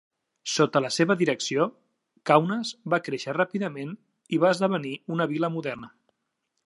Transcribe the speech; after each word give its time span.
Sota 0.51 0.79
la 0.85 0.89
seva 0.95 1.15
direcció 1.19 1.67
Kaunas 2.29 2.71
va 2.95 3.01
créixer 3.09 3.37
ràpidament 3.37 3.93
i 4.37 4.41
va 4.45 4.51
esdevenir 4.59 4.95
una 5.17 5.29
vila 5.35 5.53
moderna. 5.59 5.93